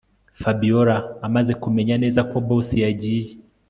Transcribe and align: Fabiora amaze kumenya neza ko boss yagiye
Fabiora 0.41 0.97
amaze 1.27 1.51
kumenya 1.63 1.95
neza 2.03 2.21
ko 2.29 2.37
boss 2.47 2.67
yagiye 2.83 3.31